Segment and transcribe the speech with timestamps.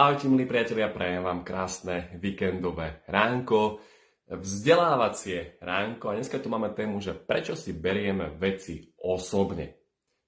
[0.00, 3.84] Ahojte milí priatelia, prajem vám krásne víkendové ránko,
[4.32, 9.76] vzdelávacie ránko a dneska tu máme tému, že prečo si berieme veci osobne.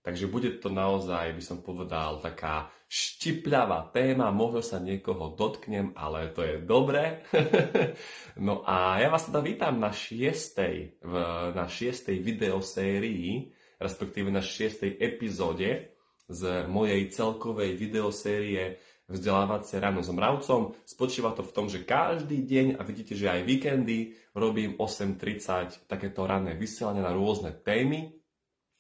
[0.04, 6.29] Takže bude to naozaj, by som povedal, taká štipľavá téma, možno sa niekoho dotknem, ale
[6.37, 7.25] to je dobré.
[8.45, 11.01] no a ja vás teda vítam na šiestej,
[11.57, 13.49] na šiestej videosérii,
[13.81, 15.97] respektíve na šiestej epizóde
[16.29, 20.73] z mojej celkovej videosérie vzdelávacie ráno s mravcom.
[20.89, 26.25] Spočíva to v tom, že každý deň, a vidíte, že aj víkendy, robím 8.30 takéto
[26.25, 28.16] ranné vysielanie na rôzne témy.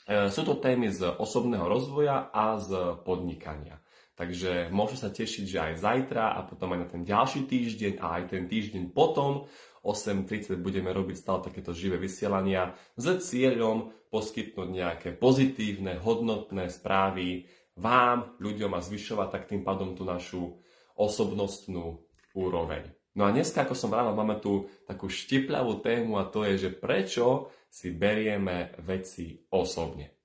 [0.08, 3.78] E, sú to témy z osobného rozvoja a z podnikania.
[4.12, 8.20] Takže môžete sa tešiť, že aj zajtra a potom aj na ten ďalší týždeň a
[8.20, 9.48] aj ten týždeň potom
[9.82, 17.48] 8.30 budeme robiť stále takéto živé vysielania s cieľom poskytnúť nejaké pozitívne, hodnotné správy,
[17.82, 20.62] vám, ľuďom a zvyšovať tak tým pádom tú našu
[20.94, 21.98] osobnostnú
[22.38, 22.94] úroveň.
[23.12, 26.70] No a dneska, ako som vravel, máme tu takú štipľavú tému a to je, že
[26.72, 30.16] prečo si berieme veci osobne.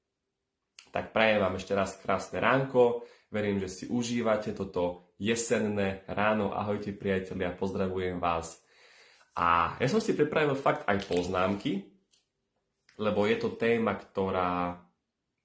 [0.93, 6.55] Tak prajem vám ešte raz krásne ránko, verím, že si užívate toto jesenné ráno.
[6.55, 8.63] Ahojte priatelia, pozdravujem vás.
[9.35, 11.85] A ja som si pripravil fakt aj poznámky,
[12.97, 14.79] lebo je to téma, ktorá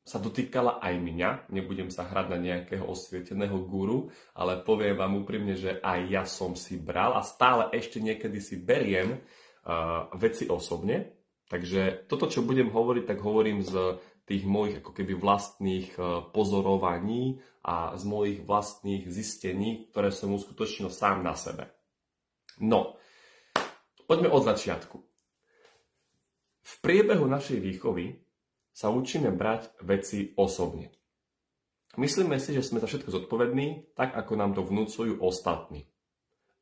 [0.03, 5.55] sa dotýkala aj mňa, nebudem sa hrať na nejakého osvieteného guru, ale poviem vám úprimne,
[5.55, 11.15] že aj ja som si bral a stále ešte niekedy si beriem uh, veci osobne.
[11.47, 17.39] Takže toto, čo budem hovoriť, tak hovorím z tých mojich ako keby vlastných uh, pozorovaní
[17.63, 21.71] a z mojich vlastných zistení, ktoré som uskutočnil sám na sebe.
[22.59, 22.99] No,
[24.11, 24.99] poďme od začiatku.
[26.63, 28.19] V priebehu našej výchovy
[28.73, 30.91] sa učíme brať veci osobne.
[32.01, 35.85] Myslíme si, že sme za všetko zodpovední, tak ako nám to vnúcujú ostatní.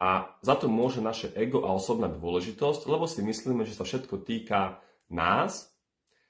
[0.03, 4.27] A za to môže naše ego a osobná dôležitosť, lebo si myslíme, že sa všetko
[4.27, 5.71] týka nás,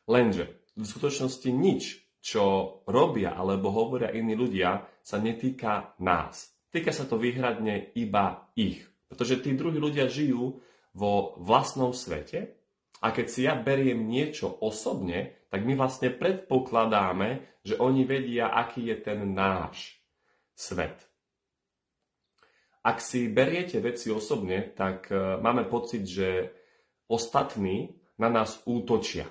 [0.04, 6.52] lenže v skutočnosti nič, čo robia alebo hovoria iní ľudia, sa netýka nás.
[6.68, 8.84] Týka sa to výhradne iba ich.
[9.08, 10.60] Pretože tí druhí ľudia žijú
[10.92, 12.59] vo vlastnom svete
[13.00, 18.92] a keď si ja beriem niečo osobne, tak my vlastne predpokladáme, že oni vedia, aký
[18.92, 19.96] je ten náš
[20.52, 21.10] svet.
[22.80, 26.48] Ak si beriete veci osobne, tak e, máme pocit, že
[27.12, 29.28] ostatní na nás útočia.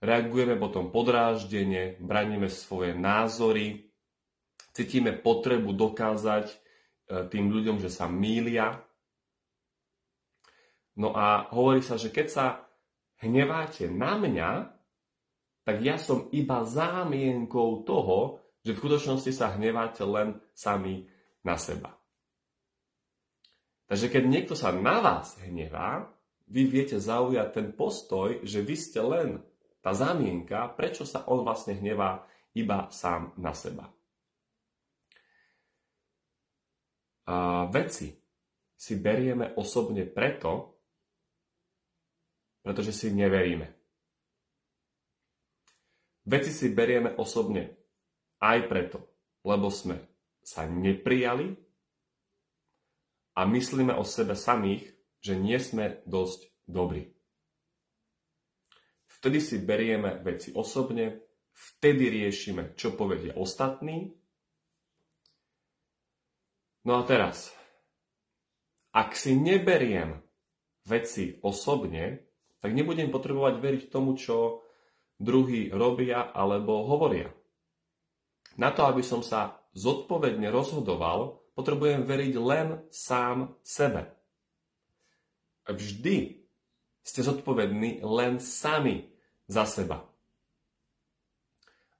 [0.00, 3.90] Reagujeme potom podráždene, braníme svoje názory,
[4.72, 6.56] cítime potrebu dokázať e,
[7.28, 8.87] tým ľuďom, že sa mýlia,
[10.98, 12.46] No a hovorí sa, že keď sa
[13.22, 14.50] hneváte na mňa,
[15.62, 21.06] tak ja som iba zámienkou toho, že v skutočnosti sa hneváte len sami
[21.46, 21.94] na seba.
[23.86, 26.10] Takže keď niekto sa na vás hnevá,
[26.50, 29.28] vy viete zaujať ten postoj, že vy ste len
[29.78, 32.26] tá zámienka, prečo sa on vlastne hnevá
[32.58, 33.86] iba sám na seba.
[37.28, 38.16] A veci
[38.72, 40.77] si berieme osobne preto,
[42.68, 43.64] pretože si neveríme.
[46.28, 47.72] Veci si berieme osobne
[48.44, 49.08] aj preto,
[49.40, 49.96] lebo sme
[50.44, 51.56] sa neprijali
[53.40, 54.84] a myslíme o sebe samých,
[55.24, 57.08] že nie sme dosť dobrí.
[59.16, 61.24] Vtedy si berieme veci osobne,
[61.56, 64.12] vtedy riešime, čo povedia ostatní.
[66.84, 67.48] No a teraz,
[68.92, 70.20] ak si neberiem
[70.84, 72.27] veci osobne,
[72.58, 74.66] tak nebudem potrebovať veriť tomu, čo
[75.18, 77.30] druhí robia alebo hovoria.
[78.58, 84.10] Na to, aby som sa zodpovedne rozhodoval, potrebujem veriť len sám sebe.
[85.68, 86.42] Vždy
[87.02, 89.10] ste zodpovední len sami
[89.46, 90.04] za seba.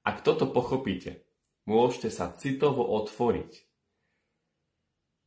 [0.02, 1.22] Ak toto pochopíte,
[1.68, 3.52] môžete sa citovo otvoriť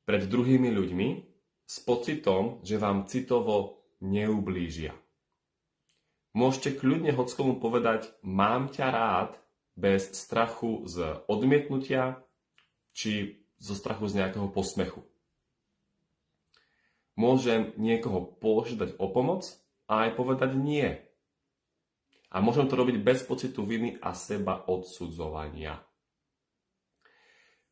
[0.10, 1.10] pred druhými ľuďmi
[1.63, 4.92] s pocitom, že vám citovo neublížia.
[6.31, 9.31] Môžete kľudne hockomu povedať mám ťa rád
[9.75, 12.24] bez strachu z odmietnutia
[12.95, 15.04] či zo strachu z nejakého posmechu.
[17.19, 19.44] Môžem niekoho požiadať o pomoc
[19.92, 20.88] a aj povedať nie.
[22.31, 25.83] A môžem to robiť bez pocitu viny a seba odsudzovania.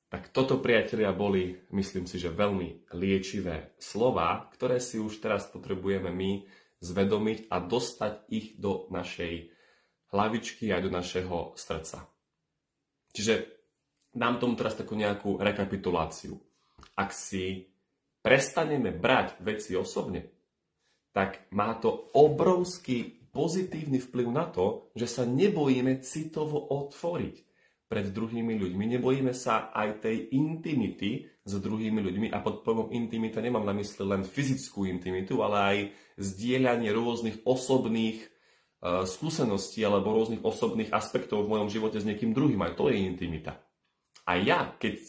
[0.10, 6.12] Tak toto, priatelia, boli, myslím si, že veľmi liečivé slova, ktoré si už teraz potrebujeme
[6.12, 6.44] my
[6.80, 9.52] zvedomiť a dostať ich do našej
[10.16, 12.08] hlavičky aj do našeho srdca.
[13.14, 13.34] Čiže
[14.16, 16.40] dám tomu teraz takú nejakú rekapituláciu.
[16.96, 17.68] Ak si
[18.24, 20.30] prestaneme brať veci osobne,
[21.12, 27.49] tak má to obrovský pozitívny vplyv na to, že sa nebojíme citovo otvoriť
[27.90, 28.86] pred druhými ľuďmi.
[28.96, 34.06] Nebojíme sa aj tej intimity s druhými ľuďmi a pod pojmom intimita nemám na mysli
[34.06, 35.78] len fyzickú intimitu, ale aj
[36.22, 42.62] zdieľanie rôznych osobných uh, skúseností alebo rôznych osobných aspektov v mojom živote s niekým druhým.
[42.62, 43.58] Aj to je intimita.
[44.30, 45.02] A ja, keď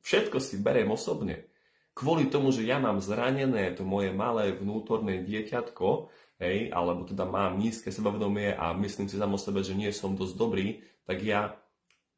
[0.00, 1.52] všetko si beriem osobne,
[1.92, 6.08] kvôli tomu, že ja mám zranené to moje malé vnútorné dieťatko,
[6.40, 10.34] hej, alebo teda mám nízke sebavedomie a myslím si samo sebe, že nie som dosť
[10.40, 11.60] dobrý, tak ja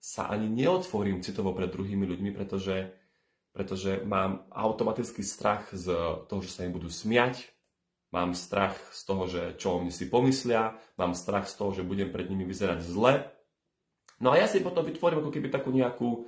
[0.04, 2.92] sa ani neotvorím citovo pred druhými ľuďmi, pretože,
[3.56, 5.88] pretože mám automatický strach z
[6.28, 7.48] toho, že sa im budú smiať,
[8.12, 11.88] mám strach z toho, že čo o mne si pomyslia, mám strach z toho, že
[11.88, 13.32] budem pred nimi vyzerať zle.
[14.20, 16.20] No a ja si potom vytvorím ako keby takú nejakú e,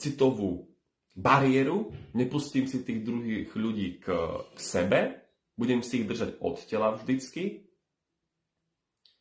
[0.00, 0.64] citovú
[1.12, 4.16] bariéru, nepustím si tých druhých ľudí k,
[4.56, 5.28] k sebe,
[5.60, 7.68] budem si ich držať od tela vždycky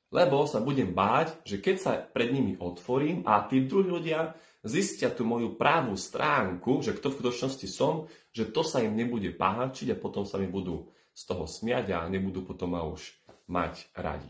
[0.10, 4.34] lebo sa budem báť, že keď sa pred nimi otvorím a tí druhí ľudia
[4.66, 9.32] zistia tú moju právú stránku, že kto v skutočnosti som, že to sa im nebude
[9.38, 13.14] páčiť a potom sa mi budú z toho smiať a nebudú potom ma už
[13.48, 14.30] mať radi.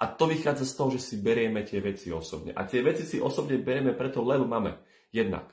[0.00, 2.56] A to vychádza z toho, že si berieme tie veci osobne.
[2.56, 4.80] A tie veci si osobne berieme preto, lebo máme
[5.12, 5.52] jednak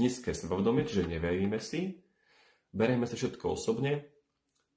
[0.00, 2.00] nízke sebavedomie, čiže neveríme si,
[2.72, 4.11] berieme si všetko osobne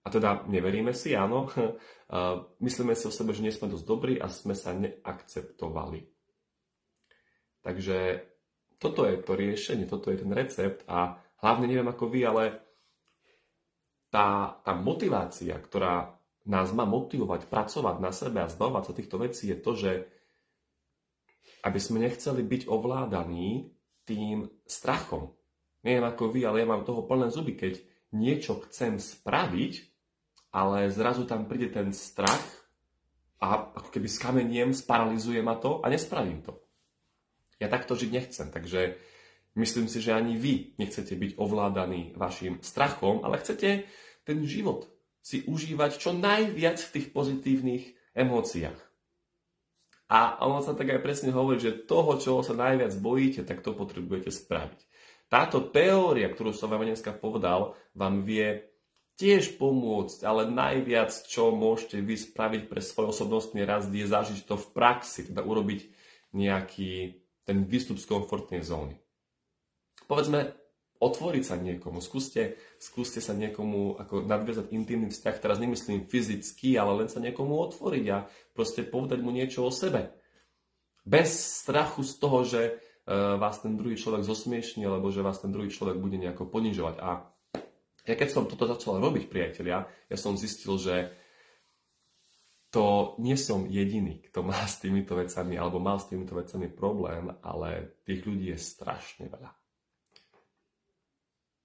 [0.06, 1.50] a teda neveríme si, áno,
[2.66, 6.06] myslíme si o sebe, že nie sme dosť dobrí a sme sa neakceptovali.
[7.66, 7.98] Takže
[8.78, 12.44] toto je to riešenie, toto je ten recept a hlavne neviem ako vy, ale
[14.14, 16.14] tá, tá motivácia, ktorá
[16.46, 19.92] nás má motivovať pracovať na sebe a zbavovať sa týchto vecí je to, že
[21.66, 23.74] aby sme nechceli byť ovládaní
[24.06, 25.34] tým strachom.
[25.82, 27.82] Neviem ako vy, ale ja mám toho plné zuby, keď
[28.14, 29.95] niečo chcem spraviť,
[30.56, 32.40] ale zrazu tam príde ten strach
[33.44, 36.56] a ako keby skameniem, sparalizuje ma to a nespravím to.
[37.60, 38.96] Ja takto žiť nechcem, takže
[39.60, 43.84] myslím si, že ani vy nechcete byť ovládaní vašim strachom, ale chcete
[44.24, 44.88] ten život
[45.20, 48.80] si užívať čo najviac v tých pozitívnych emóciách.
[50.06, 53.74] A ono sa tak aj presne hovorí, že toho, čoho sa najviac bojíte, tak to
[53.74, 54.80] potrebujete spraviť.
[55.26, 58.75] Táto teória, ktorú som vám dneska povedal, vám vie
[59.16, 64.60] tiež pomôcť, ale najviac, čo môžete vy spraviť pre svoj osobnostný rast, je zažiť to
[64.60, 65.88] v praxi, teda urobiť
[66.36, 69.00] nejaký ten výstup z komfortnej zóny.
[70.06, 70.52] Povedzme,
[71.00, 77.06] otvoriť sa niekomu, skúste, skúste sa niekomu ako nadviazať intimný vzťah, teraz nemyslím fyzicky, ale
[77.06, 80.12] len sa niekomu otvoriť a proste povedať mu niečo o sebe.
[81.06, 82.72] Bez strachu z toho, že e,
[83.14, 86.98] vás ten druhý človek zosmiešní, alebo že vás ten druhý človek bude nejako ponižovať.
[86.98, 87.35] A
[88.06, 91.10] ja keď som toto začal robiť, priatelia, ja som zistil, že
[92.70, 97.32] to nie som jediný, kto má s týmito vecami, alebo mal s týmito vecami problém,
[97.40, 99.52] ale tých ľudí je strašne veľa.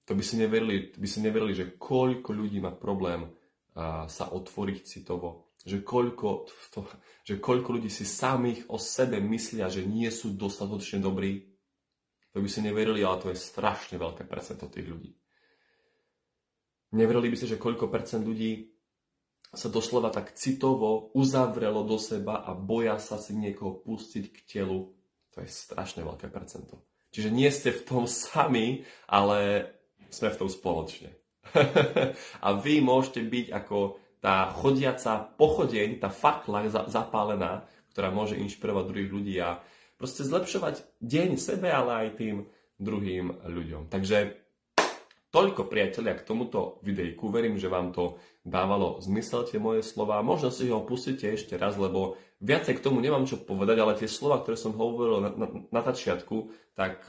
[0.07, 4.79] To by si neverili, by si neverili že koľko ľudí má problém uh, sa otvoriť
[4.87, 6.87] citovo, že koľko, to,
[7.27, 11.53] že koľko ľudí si samých o sebe myslia, že nie sú dostatočne dobrí.
[12.31, 15.11] To by si neverili, ale to je strašne veľké percento tých ľudí.
[16.91, 18.70] Neverili by ste, že koľko percent ľudí
[19.51, 24.94] sa doslova tak citovo uzavrelo do seba a boja sa si niekoho pustiť k telu.
[25.35, 26.87] To je strašne veľké percento.
[27.11, 29.67] Čiže nie ste v tom sami, ale
[30.11, 31.11] sme v tom spoločne.
[32.47, 33.79] a vy môžete byť ako
[34.23, 39.59] tá chodiaca pochodeň, tá fakla zapálená, ktorá môže inšpirovať druhých ľudí a
[39.99, 42.37] proste zlepšovať deň sebe, ale aj tým
[42.79, 43.91] druhým ľuďom.
[43.91, 44.39] Takže
[45.31, 50.19] Toľko priatelia k tomuto videjku, verím, že vám to dávalo zmysel tie moje slova.
[50.27, 54.10] Možno si ho pustíte ešte raz, lebo viacej k tomu nemám čo povedať, ale tie
[54.10, 57.06] slova, ktoré som hovoril na, na, na začiatku, tak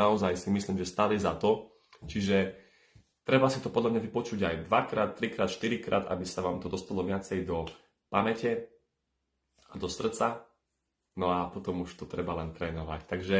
[0.00, 1.76] naozaj si myslím, že stali za to.
[2.08, 2.56] Čiže
[3.20, 7.04] treba si to podľa mňa vypočuť aj dvakrát, trikrát, štyrikrát, aby sa vám to dostalo
[7.04, 7.68] viacej do
[8.08, 8.72] pamäte
[9.68, 10.40] a do srdca.
[11.20, 13.00] No a potom už to treba len trénovať.
[13.04, 13.38] Takže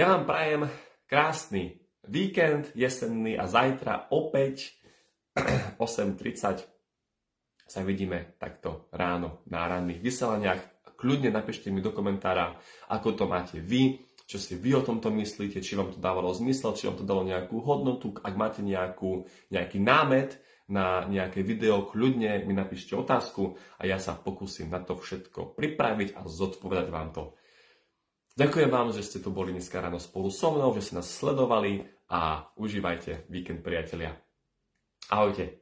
[0.00, 0.64] ja vám prajem
[1.04, 4.74] krásny víkend jesenný a zajtra opäť
[5.80, 6.66] 8.30
[7.72, 10.60] sa vidíme takto ráno na ranných vyselaniach.
[10.92, 12.54] Kľudne napíšte mi do komentára,
[12.92, 16.76] ako to máte vy, čo si vy o tomto myslíte, či vám to dávalo zmysel,
[16.78, 20.38] či vám to dalo nejakú hodnotu, ak máte nejakú, nejaký námet
[20.70, 26.14] na nejaké video, kľudne mi napíšte otázku a ja sa pokúsim na to všetko pripraviť
[26.14, 27.34] a zodpovedať vám to
[28.32, 31.84] Ďakujem vám, že ste tu boli dneska ráno spolu so mnou, že ste nás sledovali
[32.08, 34.16] a užívajte víkend priatelia.
[35.12, 35.61] Ahojte.